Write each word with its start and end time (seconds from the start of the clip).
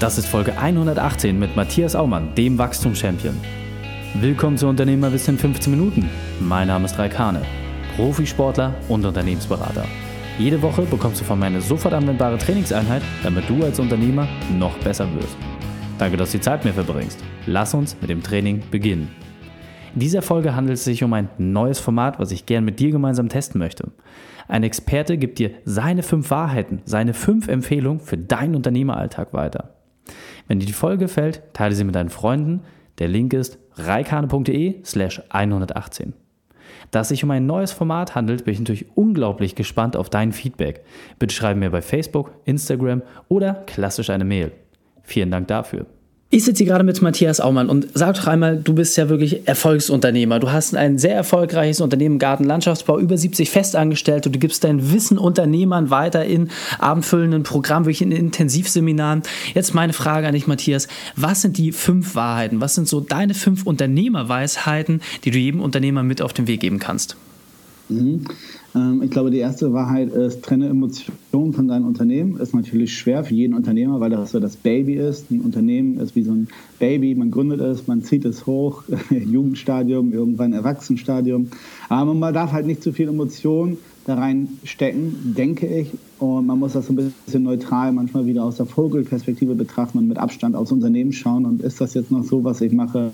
Das 0.00 0.16
ist 0.16 0.28
Folge 0.28 0.56
118 0.56 1.38
mit 1.38 1.56
Matthias 1.56 1.94
Aumann, 1.94 2.34
dem 2.34 2.56
Wachstumschampion. 2.56 3.38
Willkommen 4.14 4.56
zu 4.56 4.66
Unternehmerwissen 4.66 5.34
in 5.34 5.38
15 5.38 5.70
Minuten. 5.70 6.08
Mein 6.40 6.68
Name 6.68 6.86
ist 6.86 6.98
Raikane, 6.98 7.42
Profisportler 7.96 8.74
und 8.88 9.04
Unternehmensberater. 9.04 9.84
Jede 10.38 10.62
Woche 10.62 10.86
bekommst 10.86 11.20
du 11.20 11.24
von 11.26 11.38
mir 11.38 11.46
eine 11.46 11.60
sofort 11.60 11.92
anwendbare 11.92 12.38
Trainingseinheit, 12.38 13.02
damit 13.22 13.46
du 13.50 13.62
als 13.62 13.78
Unternehmer 13.78 14.26
noch 14.58 14.74
besser 14.78 15.06
wirst. 15.16 15.36
Danke, 15.98 16.16
dass 16.16 16.32
du 16.32 16.38
die 16.38 16.44
Zeit 16.44 16.64
mir 16.64 16.72
verbringst. 16.72 17.22
Lass 17.44 17.74
uns 17.74 17.94
mit 18.00 18.08
dem 18.08 18.22
Training 18.22 18.62
beginnen. 18.70 19.10
In 19.92 20.00
dieser 20.00 20.22
Folge 20.22 20.56
handelt 20.56 20.78
es 20.78 20.84
sich 20.84 21.04
um 21.04 21.12
ein 21.12 21.28
neues 21.36 21.78
Format, 21.78 22.18
was 22.18 22.32
ich 22.32 22.46
gern 22.46 22.64
mit 22.64 22.80
dir 22.80 22.90
gemeinsam 22.90 23.28
testen 23.28 23.58
möchte. 23.58 23.92
Ein 24.48 24.62
Experte 24.62 25.18
gibt 25.18 25.38
dir 25.38 25.50
seine 25.66 26.02
fünf 26.02 26.30
Wahrheiten, 26.30 26.80
seine 26.86 27.12
fünf 27.12 27.48
Empfehlungen 27.48 28.00
für 28.00 28.16
deinen 28.16 28.54
Unternehmeralltag 28.54 29.34
weiter. 29.34 29.74
Wenn 30.50 30.58
dir 30.58 30.66
die 30.66 30.72
Folge 30.72 31.04
gefällt, 31.04 31.42
teile 31.52 31.76
sie 31.76 31.84
mit 31.84 31.94
deinen 31.94 32.08
Freunden. 32.08 32.62
Der 32.98 33.06
Link 33.06 33.32
ist 33.34 33.60
reikane.de 33.76 34.84
slash 34.84 35.22
118. 35.28 36.12
Da 36.90 37.02
es 37.02 37.08
sich 37.10 37.22
um 37.22 37.30
ein 37.30 37.46
neues 37.46 37.70
Format 37.70 38.16
handelt, 38.16 38.44
bin 38.44 38.54
ich 38.54 38.58
natürlich 38.58 38.86
unglaublich 38.96 39.54
gespannt 39.54 39.94
auf 39.94 40.10
dein 40.10 40.32
Feedback. 40.32 40.84
Bitte 41.20 41.32
schreib 41.32 41.56
mir 41.56 41.70
bei 41.70 41.82
Facebook, 41.82 42.32
Instagram 42.46 43.02
oder 43.28 43.62
klassisch 43.68 44.10
eine 44.10 44.24
Mail. 44.24 44.50
Vielen 45.04 45.30
Dank 45.30 45.46
dafür. 45.46 45.86
Ich 46.32 46.44
sitze 46.44 46.58
hier 46.58 46.70
gerade 46.70 46.84
mit 46.84 47.02
Matthias 47.02 47.40
Aumann 47.40 47.68
und 47.68 47.88
sag 47.92 48.14
doch 48.14 48.28
einmal, 48.28 48.56
du 48.56 48.72
bist 48.72 48.96
ja 48.96 49.08
wirklich 49.08 49.48
Erfolgsunternehmer. 49.48 50.38
Du 50.38 50.52
hast 50.52 50.76
ein 50.76 50.96
sehr 50.96 51.16
erfolgreiches 51.16 51.80
Unternehmen 51.80 52.20
Gartenlandschaftsbau, 52.20 53.00
über 53.00 53.18
70 53.18 53.50
Festangestellte. 53.50 54.30
Du 54.30 54.38
gibst 54.38 54.62
dein 54.62 54.92
Wissen 54.92 55.18
Unternehmern 55.18 55.90
weiter 55.90 56.24
in 56.24 56.50
abendfüllenden 56.78 57.42
Programmen, 57.42 57.86
wirklich 57.86 58.02
in 58.02 58.12
Intensivseminaren. 58.12 59.24
Jetzt 59.54 59.74
meine 59.74 59.92
Frage 59.92 60.28
an 60.28 60.34
dich, 60.34 60.46
Matthias. 60.46 60.86
Was 61.16 61.42
sind 61.42 61.58
die 61.58 61.72
fünf 61.72 62.14
Wahrheiten? 62.14 62.60
Was 62.60 62.76
sind 62.76 62.86
so 62.86 63.00
deine 63.00 63.34
fünf 63.34 63.66
Unternehmerweisheiten, 63.66 65.02
die 65.24 65.32
du 65.32 65.38
jedem 65.38 65.60
Unternehmer 65.60 66.04
mit 66.04 66.22
auf 66.22 66.32
den 66.32 66.46
Weg 66.46 66.60
geben 66.60 66.78
kannst? 66.78 67.16
Mhm. 67.90 68.20
Ähm, 68.74 69.02
ich 69.02 69.10
glaube, 69.10 69.30
die 69.30 69.38
erste 69.38 69.72
Wahrheit 69.72 70.12
ist, 70.12 70.42
trenne 70.42 70.68
Emotionen 70.68 71.52
von 71.52 71.68
deinem 71.68 71.86
Unternehmen. 71.86 72.38
Ist 72.38 72.54
natürlich 72.54 72.96
schwer 72.96 73.24
für 73.24 73.34
jeden 73.34 73.54
Unternehmer, 73.54 74.00
weil 74.00 74.10
das 74.10 74.30
so 74.30 74.40
das 74.40 74.56
Baby 74.56 74.94
ist. 74.94 75.30
Ein 75.30 75.40
Unternehmen 75.40 75.98
ist 75.98 76.14
wie 76.14 76.22
so 76.22 76.32
ein 76.32 76.48
Baby. 76.78 77.14
Man 77.14 77.30
gründet 77.30 77.60
es, 77.60 77.86
man 77.86 78.02
zieht 78.02 78.24
es 78.24 78.46
hoch, 78.46 78.84
Jugendstadium, 79.10 80.12
irgendwann 80.12 80.52
Erwachsenenstadium. 80.52 81.48
Aber 81.88 82.14
man 82.14 82.32
darf 82.32 82.52
halt 82.52 82.66
nicht 82.66 82.82
zu 82.82 82.92
viel 82.92 83.08
Emotion 83.08 83.78
da 84.06 84.14
reinstecken, 84.14 85.34
denke 85.36 85.66
ich. 85.66 85.90
Und 86.18 86.46
man 86.46 86.58
muss 86.58 86.72
das 86.72 86.86
so 86.86 86.92
ein 86.92 87.12
bisschen 87.26 87.42
neutral 87.42 87.92
manchmal 87.92 88.26
wieder 88.26 88.44
aus 88.44 88.56
der 88.56 88.66
Vogelperspektive 88.66 89.54
betrachten 89.54 89.98
und 89.98 90.08
mit 90.08 90.18
Abstand 90.18 90.54
aufs 90.54 90.72
Unternehmen 90.72 91.12
schauen. 91.12 91.44
Und 91.44 91.62
ist 91.62 91.80
das 91.80 91.94
jetzt 91.94 92.10
noch 92.10 92.24
so, 92.24 92.44
was 92.44 92.60
ich 92.60 92.72
mache? 92.72 93.12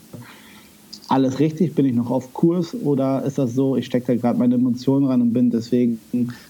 Alles 1.08 1.38
richtig? 1.38 1.74
Bin 1.74 1.86
ich 1.86 1.94
noch 1.94 2.10
auf 2.10 2.32
Kurs 2.32 2.74
oder 2.74 3.22
ist 3.22 3.38
das 3.38 3.54
so, 3.54 3.76
ich 3.76 3.86
stecke 3.86 4.06
da 4.08 4.14
gerade 4.16 4.38
meine 4.38 4.56
Emotionen 4.56 5.06
ran 5.06 5.22
und 5.22 5.32
bin 5.32 5.50
deswegen 5.50 6.00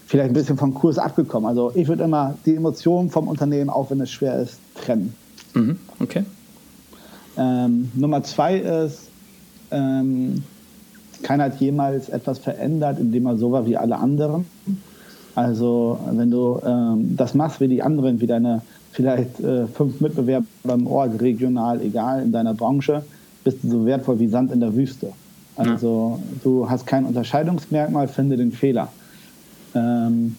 vielleicht 0.05 0.31
ein 0.31 0.33
bisschen 0.33 0.57
vom 0.57 0.73
Kurs 0.73 0.97
abgekommen? 0.97 1.47
Also 1.47 1.71
ich 1.75 1.87
würde 1.87 2.03
immer 2.03 2.35
die 2.45 2.55
Emotionen 2.55 3.09
vom 3.09 3.27
Unternehmen, 3.27 3.69
auch 3.69 3.91
wenn 3.91 4.01
es 4.01 4.11
schwer 4.11 4.39
ist, 4.41 4.59
trennen. 4.75 5.13
Mhm, 5.53 5.77
okay. 5.99 6.23
Ähm, 7.37 7.91
Nummer 7.93 8.23
zwei 8.23 8.57
ist, 8.57 9.09
ähm, 9.71 10.43
keiner 11.21 11.45
hat 11.45 11.59
jemals 11.59 12.09
etwas 12.09 12.39
verändert, 12.39 12.99
indem 12.99 13.27
er 13.27 13.37
so 13.37 13.51
war 13.51 13.65
wie 13.65 13.77
alle 13.77 13.97
anderen. 13.97 14.45
Also 15.35 15.99
wenn 16.11 16.31
du 16.31 16.59
ähm, 16.65 17.15
das 17.15 17.35
machst 17.35 17.59
wie 17.59 17.67
die 17.67 17.83
anderen, 17.83 18.19
wie 18.21 18.27
deine 18.27 18.61
vielleicht 18.91 19.39
äh, 19.39 19.67
fünf 19.67 20.01
Mitbewerber 20.01 20.45
im 20.73 20.87
Ort, 20.87 21.21
regional, 21.21 21.81
egal, 21.81 22.23
in 22.23 22.31
deiner 22.31 22.55
Branche, 22.55 23.03
bist 23.47 23.63
du 23.63 23.69
so 23.69 23.85
wertvoll 23.85 24.19
wie 24.19 24.27
Sand 24.27 24.51
in 24.51 24.59
der 24.59 24.75
Wüste. 24.75 25.13
Also 25.55 26.19
ja. 26.21 26.39
du 26.43 26.69
hast 26.69 26.85
kein 26.85 27.05
Unterscheidungsmerkmal, 27.05 28.09
finde 28.09 28.35
den 28.35 28.51
Fehler. 28.51 28.89
Ähm, 29.73 30.35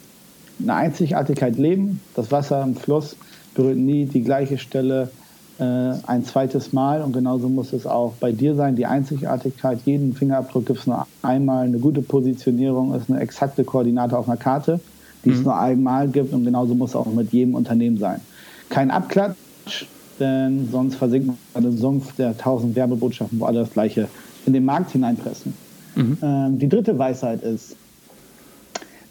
eine 0.60 0.74
Einzigartigkeit 0.74 1.56
leben, 1.56 2.02
das 2.14 2.30
Wasser 2.30 2.62
im 2.62 2.76
Fluss 2.76 3.16
berührt 3.54 3.78
nie 3.78 4.04
die 4.04 4.22
gleiche 4.22 4.58
Stelle 4.58 5.10
äh, 5.58 5.64
ein 6.06 6.22
zweites 6.26 6.74
Mal 6.74 7.00
und 7.00 7.12
genauso 7.12 7.48
muss 7.48 7.72
es 7.72 7.86
auch 7.86 8.12
bei 8.20 8.30
dir 8.30 8.54
sein, 8.54 8.76
die 8.76 8.84
Einzigartigkeit, 8.84 9.78
jeden 9.86 10.14
Fingerabdruck 10.14 10.66
gibt 10.66 10.80
es 10.80 10.86
nur 10.86 11.06
einmal, 11.22 11.64
eine 11.64 11.78
gute 11.78 12.02
Positionierung 12.02 12.94
ist 12.94 13.08
eine 13.08 13.20
exakte 13.20 13.64
Koordinate 13.64 14.18
auf 14.18 14.28
einer 14.28 14.36
Karte, 14.36 14.80
die 15.24 15.30
mhm. 15.30 15.34
es 15.34 15.44
nur 15.44 15.58
einmal 15.58 16.08
gibt 16.08 16.34
und 16.34 16.44
genauso 16.44 16.74
muss 16.74 16.90
es 16.90 16.96
auch 16.96 17.06
mit 17.06 17.32
jedem 17.32 17.54
Unternehmen 17.54 17.96
sein. 17.96 18.20
Kein 18.68 18.90
Abklatsch, 18.90 19.86
denn 20.18 20.68
sonst 20.70 20.96
versinkt 20.96 21.30
man 21.54 21.64
im 21.64 21.76
Sumpf 21.76 22.14
der 22.16 22.36
tausend 22.36 22.76
Werbebotschaften, 22.76 23.40
wo 23.40 23.44
alle 23.44 23.60
das 23.60 23.72
Gleiche 23.72 24.08
in 24.46 24.52
den 24.52 24.64
Markt 24.64 24.92
hineinpressen. 24.92 25.54
Mhm. 25.94 26.18
Ähm, 26.22 26.58
die 26.58 26.68
dritte 26.68 26.98
Weisheit 26.98 27.42
ist, 27.42 27.76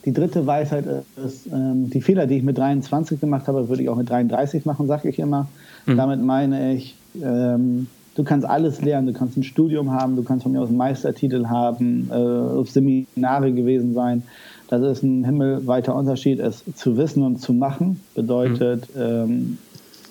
die 0.07 0.13
dritte 0.13 0.47
Weisheit 0.47 0.85
ist, 1.23 1.47
ähm, 1.47 1.89
die 1.89 1.99
Fehler, 1.99 2.27
die 2.27 2.37
ich 2.37 2.43
mit 2.43 2.57
23 2.57 3.19
gemacht 3.19 3.47
habe, 3.49 3.67
würde 3.67 3.83
ich 3.83 3.89
auch 3.89 3.97
mit 3.97 4.09
33 4.09 4.65
machen, 4.65 4.87
sage 4.87 5.09
ich 5.09 5.19
immer. 5.19 5.47
Mhm. 5.85 5.97
Damit 5.97 6.23
meine 6.23 6.73
ich, 6.75 6.95
ähm, 7.21 7.87
du 8.15 8.23
kannst 8.23 8.47
alles 8.47 8.81
lernen, 8.81 9.07
du 9.07 9.13
kannst 9.13 9.35
ein 9.35 9.43
Studium 9.43 9.91
haben, 9.91 10.15
du 10.15 10.23
kannst 10.23 10.43
von 10.43 10.53
mir 10.53 10.61
aus 10.61 10.69
einen 10.69 10.77
Meistertitel 10.77 11.47
haben, 11.47 12.09
äh, 12.09 12.13
auf 12.13 12.69
Seminare 12.69 13.51
gewesen 13.51 13.93
sein. 13.93 14.23
Das 14.69 14.81
ist 14.81 15.03
ein 15.03 15.25
himmelweiter 15.25 15.93
Unterschied, 15.93 16.39
es 16.39 16.63
zu 16.75 16.95
wissen 16.95 17.23
und 17.23 17.41
zu 17.41 17.51
machen. 17.51 17.99
Bedeutet, 18.15 18.87
mhm. 18.95 19.01
ähm, 19.01 19.57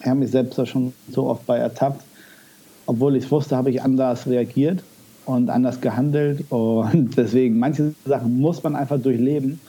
ich 0.00 0.06
habe 0.06 0.20
mich 0.20 0.30
selbst 0.30 0.58
da 0.58 0.66
schon 0.66 0.92
so 1.10 1.26
oft 1.26 1.46
bei 1.46 1.58
ertappt. 1.58 2.02
Obwohl 2.86 3.16
ich 3.16 3.24
es 3.24 3.30
wusste, 3.30 3.56
habe 3.56 3.70
ich 3.70 3.82
anders 3.82 4.26
reagiert 4.26 4.82
und 5.24 5.50
anders 5.50 5.80
gehandelt. 5.80 6.44
Und 6.50 7.16
deswegen, 7.16 7.58
manche 7.58 7.94
Sachen 8.04 8.38
muss 8.38 8.62
man 8.62 8.76
einfach 8.76 9.00
durchleben, 9.00 9.60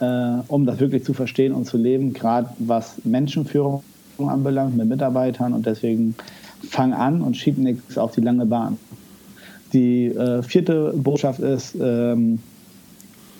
äh, 0.00 0.36
um 0.48 0.66
das 0.66 0.78
wirklich 0.80 1.04
zu 1.04 1.12
verstehen 1.12 1.52
und 1.52 1.66
zu 1.66 1.76
leben, 1.76 2.12
gerade 2.12 2.48
was 2.58 2.96
Menschenführung 3.04 3.82
anbelangt 4.18 4.76
mit 4.76 4.88
Mitarbeitern. 4.88 5.52
Und 5.52 5.66
deswegen 5.66 6.14
fang 6.68 6.92
an 6.92 7.22
und 7.22 7.36
schieb 7.36 7.58
nichts 7.58 7.98
auf 7.98 8.12
die 8.12 8.20
lange 8.20 8.46
Bahn. 8.46 8.78
Die 9.72 10.06
äh, 10.06 10.42
vierte 10.42 10.92
Botschaft 10.96 11.40
ist, 11.40 11.76
ähm, 11.80 12.40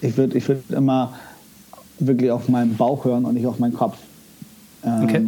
ich 0.01 0.17
würde 0.17 0.39
ich 0.39 0.49
würd 0.49 0.71
immer 0.71 1.13
wirklich 1.99 2.31
auf 2.31 2.49
meinen 2.49 2.77
Bauch 2.77 3.05
hören 3.05 3.25
und 3.25 3.35
nicht 3.35 3.47
auf 3.47 3.59
meinen 3.59 3.75
Kopf. 3.75 3.99
Ähm, 4.85 5.03
okay 5.03 5.23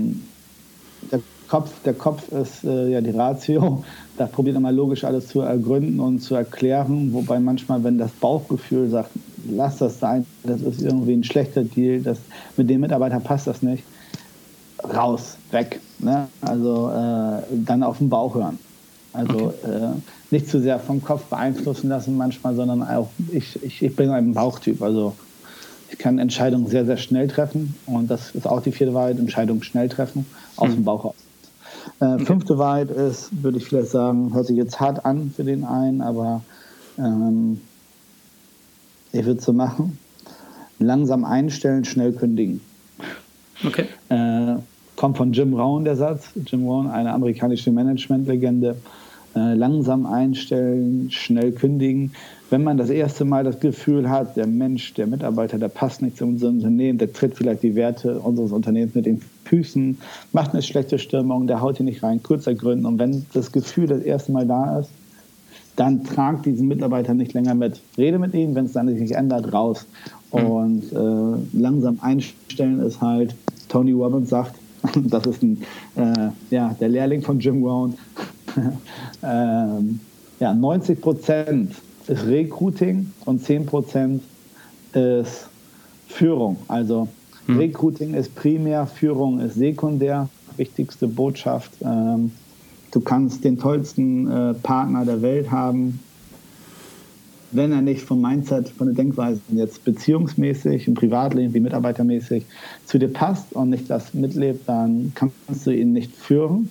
der 1.11 1.21
Kopf, 1.49 1.71
der 1.85 1.95
Kopf 1.95 2.29
ist 2.33 2.65
äh, 2.65 2.89
ja 2.91 3.01
die 3.01 3.11
Ratio. 3.11 3.85
Da 4.17 4.27
probiert 4.27 4.55
man 4.55 4.63
mal 4.65 4.75
logisch 4.75 5.05
alles 5.05 5.29
zu 5.29 5.41
ergründen 5.41 6.01
und 6.01 6.21
zu 6.21 6.35
erklären. 6.35 7.13
Wobei 7.13 7.41
manchmal, 7.41 7.83
wenn 7.85 7.99
das 7.99 8.11
Bauchgefühl 8.13 8.89
sagt, 8.89 9.11
lass 9.51 9.79
das 9.79 9.99
sein, 9.99 10.27
das 10.45 10.63
ist 10.63 10.81
irgendwie 10.83 11.15
ein 11.15 11.25
schlechter 11.25 11.65
Deal, 11.65 12.01
das, 12.01 12.19
mit 12.57 12.71
dem 12.71 12.81
Mitarbeiter 12.81 13.21
passt 13.21 13.47
das 13.47 13.63
nicht, 13.63 13.85
raus, 14.83 15.37
weg. 15.51 15.81
Ne? 15.99 16.29
Also 16.41 16.91
äh, 16.91 17.43
dann 17.65 17.83
auf 17.83 17.99
den 17.99 18.09
Bauch 18.09 18.35
hören. 18.35 18.59
Also 19.13 19.53
okay. 19.65 19.71
äh, 19.71 19.89
nicht 20.31 20.49
zu 20.49 20.61
sehr 20.61 20.79
vom 20.79 21.03
Kopf 21.03 21.25
beeinflussen 21.25 21.91
lassen 21.91 22.17
manchmal, 22.17 22.55
sondern 22.55 22.83
auch, 22.83 23.11
ich, 23.31 23.63
ich, 23.63 23.83
ich 23.83 23.95
bin 23.95 24.11
ein 24.11 24.33
Bauchtyp. 24.33 24.81
Also 24.81 25.15
ich 25.93 25.99
kann 25.99 26.19
Entscheidungen 26.19 26.67
sehr, 26.67 26.87
sehr 26.87 26.97
schnell 26.97 27.29
treffen. 27.29 27.75
Und 27.87 28.11
das 28.11 28.35
ist 28.35 28.47
auch 28.47 28.63
die 28.63 28.73
vierte 28.73 28.95
Wahrheit, 28.95 29.19
Entscheidungen 29.19 29.63
schnell 29.63 29.89
treffen, 29.89 30.27
aus 30.57 30.71
mhm. 30.71 30.75
dem 30.75 30.85
Bauch 30.85 31.05
raus. 31.05 31.15
Äh, 32.01 32.19
fünfte 32.25 32.59
Wahrheit 32.59 32.91
ist, 32.91 33.31
würde 33.43 33.59
ich 33.59 33.67
vielleicht 33.67 33.91
sagen, 33.91 34.33
hört 34.35 34.47
sich 34.47 34.57
jetzt 34.57 34.81
hart 34.81 35.05
an 35.05 35.33
für 35.35 35.45
den 35.45 35.65
einen, 35.65 36.01
aber 36.01 36.43
ähm, 36.99 37.61
ich 39.13 39.25
würde 39.25 39.39
es 39.39 39.45
so 39.45 39.53
machen. 39.53 39.99
Langsam 40.79 41.25
einstellen, 41.25 41.85
schnell 41.85 42.13
kündigen. 42.13 42.61
Okay. 43.65 43.87
Äh, 44.09 44.57
kommt 44.97 45.19
von 45.19 45.33
Jim 45.33 45.55
Rohn 45.55 45.85
der 45.85 45.97
Satz. 45.97 46.31
Jim 46.47 46.67
Rohn, 46.67 46.89
eine 46.89 47.13
amerikanische 47.13 47.71
Managementlegende. 47.71 48.77
Äh, 49.35 49.55
langsam 49.55 50.05
einstellen, 50.05 51.11
schnell 51.11 51.53
kündigen. 51.53 52.13
Wenn 52.51 52.65
man 52.65 52.77
das 52.77 52.91
erste 52.91 53.25
Mal 53.25 53.45
das 53.45 53.61
Gefühl 53.61 54.11
hat, 54.11 54.37
der 54.37 54.47
Mensch, 54.47 54.93
der 54.93 55.07
Mitarbeiter, 55.07 55.59
der 55.59 55.69
passt 55.69 56.03
nicht 56.03 56.19
zu 56.19 56.27
unserem 56.27 56.57
Unternehmen, 56.57 56.99
der 56.99 57.11
tritt 57.15 57.35
vielleicht 57.37 57.63
die 57.63 57.75
Werte 57.75 58.21
unseres 58.21 58.53
Unternehmens 58.53 58.95
mit 58.95 59.07
den 59.07 59.23
Füßen, 59.45 59.97
macht 60.33 60.53
eine 60.53 60.61
schlechte 60.61 60.99
Stimmung, 60.99 61.47
der 61.47 61.63
haut 61.63 61.79
hier 61.79 61.87
nicht 61.87 62.03
rein, 62.03 62.23
kurzer 62.23 62.55
Gründen. 62.55 62.85
Und 62.85 62.99
wenn 62.99 63.25
das 63.33 63.53
Gefühl 63.53 63.87
das 63.87 64.03
erste 64.03 64.33
Mal 64.33 64.47
da 64.47 64.81
ist, 64.81 64.91
dann 65.77 66.05
tragt 66.05 66.45
diesen 66.45 66.69
Mitarbeiter 66.69 67.15
nicht 67.15 67.33
länger 67.33 67.55
mit. 67.55 67.81
Rede 67.97 68.19
mit 68.19 68.35
ihm, 68.35 68.55
wenn 68.55 68.67
es 68.67 68.73
dann 68.73 68.85
nicht 68.85 69.13
ändert, 69.13 69.51
raus. 69.55 69.87
Mhm. 70.35 70.47
Und 70.47 70.93
äh, 70.93 71.59
langsam 71.59 71.99
einstellen 72.03 72.81
ist 72.81 73.01
halt, 73.01 73.35
Tony 73.71 73.93
Robbins 73.93 74.29
sagt, 74.29 74.57
das 75.05 75.27
ist 75.27 75.43
ein, 75.43 75.63
äh, 75.97 76.29
ja, 76.51 76.77
der 76.81 76.89
Lehrling 76.89 77.23
von 77.23 77.39
Jim 77.39 77.63
Rohn, 77.65 77.95
ähm, 79.23 80.01
ja, 80.41 80.55
90 80.55 81.01
Prozent 81.01 81.75
ist 82.07 82.27
Recruiting 82.27 83.13
und 83.25 83.43
10 83.43 83.67
Prozent 83.67 84.23
ist 84.93 85.49
Führung. 86.09 86.57
Also 86.69 87.09
hm. 87.47 87.59
Recruiting 87.59 88.15
ist 88.15 88.35
primär, 88.35 88.87
Führung 88.87 89.41
ist 89.41 89.55
sekundär. 89.55 90.29
wichtigste 90.57 91.09
Botschaft. 91.09 91.73
Ähm, 91.81 92.33
du 92.91 93.01
kannst 93.01 93.45
den 93.45 93.59
tollsten 93.59 94.31
äh, 94.31 94.55
Partner 94.55 95.05
der 95.05 95.23
Welt 95.23 95.51
haben, 95.51 96.01
wenn 97.53 97.73
er 97.73 97.83
nicht 97.83 98.03
vom 98.03 98.21
Mindset, 98.21 98.69
von 98.71 98.87
der 98.87 98.97
Denkweise 98.97 99.41
jetzt 99.51 99.85
beziehungsmäßig, 99.85 100.89
im 100.89 100.95
Privatleben 100.95 101.55
wie 101.55 101.61
mitarbeitermäßig 101.61 102.45
zu 102.87 102.99
dir 102.99 103.09
passt 103.09 103.53
und 103.53 103.71
nicht 103.71 103.89
das 103.91 104.15
mitlebt, 104.15 104.69
dann 104.69 105.13
kannst 105.15 105.67
du 105.67 105.71
ihn 105.71 105.93
nicht 105.93 106.15
führen. 106.15 106.71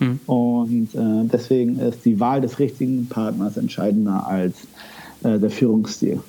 Mhm. 0.00 0.20
Und 0.26 0.94
äh, 0.94 1.28
deswegen 1.32 1.78
ist 1.78 2.04
die 2.04 2.18
Wahl 2.18 2.40
des 2.40 2.58
richtigen 2.58 3.06
Partners 3.08 3.56
entscheidender 3.56 4.26
als 4.26 4.54
äh, 5.22 5.38
der 5.38 5.50
Führungsstil. 5.50 6.20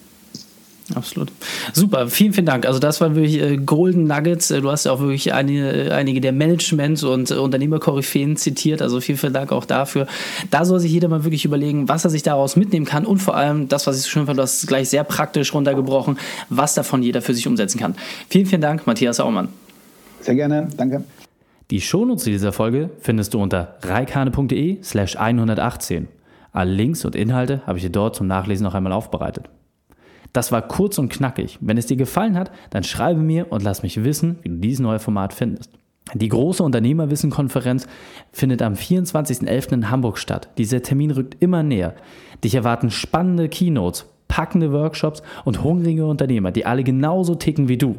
Absolut. 0.96 1.32
Super, 1.74 2.08
vielen, 2.08 2.34
vielen 2.34 2.46
Dank. 2.46 2.66
Also 2.66 2.80
das 2.80 3.00
waren 3.02 3.16
wirklich 3.16 3.42
äh, 3.42 3.58
Golden 3.58 4.06
Nuggets. 4.06 4.52
Äh, 4.52 4.62
du 4.62 4.70
hast 4.70 4.86
ja 4.86 4.92
auch 4.92 5.00
wirklich 5.00 5.34
eine, 5.34 5.88
äh, 5.88 5.92
einige 5.92 6.22
der 6.22 6.32
Management- 6.32 7.04
und 7.04 7.32
äh, 7.32 7.36
Unternehmerkoryphäen 7.36 8.36
zitiert. 8.36 8.82
Also 8.82 9.00
vielen, 9.00 9.18
vielen 9.18 9.34
Dank 9.34 9.52
auch 9.52 9.66
dafür. 9.66 10.08
Da 10.50 10.66
soll 10.66 10.80
sich 10.80 10.92
jeder 10.92 11.08
mal 11.08 11.24
wirklich 11.24 11.46
überlegen, 11.46 11.88
was 11.88 12.04
er 12.04 12.10
sich 12.10 12.24
daraus 12.24 12.56
mitnehmen 12.56 12.86
kann 12.86 13.06
und 13.06 13.20
vor 13.20 13.36
allem 13.36 13.68
das, 13.68 13.88
was 13.88 13.98
ich 13.98 14.04
so 14.04 14.10
schön 14.10 14.26
fand, 14.26 14.38
du 14.38 14.44
hast 14.44 14.64
es 14.64 14.68
gleich 14.68 14.90
sehr 14.90 15.04
praktisch 15.04 15.54
runtergebrochen, 15.54 16.18
was 16.50 16.74
davon 16.74 17.04
jeder 17.04 17.22
für 17.22 17.34
sich 17.34 17.48
umsetzen 17.48 17.80
kann. 17.80 17.96
Vielen, 18.30 18.46
vielen 18.46 18.62
Dank, 18.62 18.86
Matthias 18.88 19.20
Aumann. 19.20 19.50
Sehr 20.22 20.36
gerne, 20.36 20.68
danke. 20.76 21.04
Die 21.72 21.80
Shownotes 21.80 22.26
dieser 22.26 22.52
Folge 22.52 22.90
findest 23.00 23.34
du 23.34 23.42
unter 23.42 23.78
reikane.de 23.82 24.84
slash 24.84 25.16
118. 25.16 26.10
Alle 26.52 26.74
Links 26.74 27.06
und 27.06 27.16
Inhalte 27.16 27.62
habe 27.66 27.78
ich 27.78 27.86
dir 27.86 27.92
dort 27.92 28.14
zum 28.18 28.28
Nachlesen 28.28 28.66
noch 28.66 28.76
einmal 28.76 28.92
aufbereitet. 28.92 29.50
Das 30.34 30.52
war 30.52 30.62
kurz 30.68 30.98
und 30.98 31.08
knackig. 31.08 31.58
Wenn 31.62 31.78
es 31.78 31.86
dir 31.86 31.96
gefallen 31.96 32.38
hat, 32.38 32.52
dann 32.72 32.84
schreibe 32.84 33.22
mir 33.22 33.54
und 33.54 33.64
lass 33.64 33.84
mich 33.84 34.04
wissen, 34.04 34.40
wie 34.42 34.50
du 34.50 34.56
dieses 34.56 34.82
neue 34.82 35.00
Format 35.00 35.34
findest. 35.34 35.72
Die 36.14 36.28
große 36.28 36.62
Unternehmerwissen-Konferenz 36.62 37.88
findet 38.34 38.62
am 38.62 38.74
24.11. 38.74 39.72
in 39.72 39.90
Hamburg 39.90 40.18
statt. 40.18 40.50
Dieser 40.58 40.82
Termin 40.82 41.12
rückt 41.12 41.42
immer 41.42 41.64
näher. 41.64 41.96
Dich 42.44 42.56
erwarten 42.56 42.92
spannende 42.92 43.48
Keynotes, 43.48 44.11
packende 44.32 44.72
Workshops 44.72 45.22
und 45.44 45.62
hungrige 45.62 46.06
Unternehmer, 46.06 46.52
die 46.52 46.66
alle 46.66 46.86
genauso 46.86 47.36
ticken 47.36 47.68
wie 47.68 47.76
du. 47.76 47.98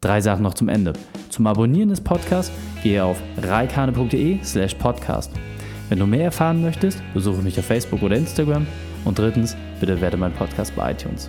Drei 0.00 0.20
Sachen 0.20 0.44
noch 0.44 0.54
zum 0.54 0.68
Ende. 0.68 0.92
Zum 1.28 1.48
Abonnieren 1.48 1.88
des 1.88 2.00
Podcasts 2.00 2.52
gehe 2.84 3.04
auf 3.04 3.20
reikane.de 3.42 4.38
slash 4.44 4.76
podcast. 4.76 5.32
Wenn 5.88 5.98
du 5.98 6.06
mehr 6.06 6.26
erfahren 6.26 6.62
möchtest, 6.62 7.02
besuche 7.12 7.42
mich 7.42 7.58
auf 7.58 7.64
Facebook 7.64 8.04
oder 8.04 8.16
Instagram. 8.16 8.68
Und 9.04 9.18
drittens, 9.18 9.56
bitte 9.80 10.00
werde 10.00 10.16
mein 10.16 10.32
Podcast 10.32 10.76
bei 10.76 10.92
iTunes. 10.92 11.28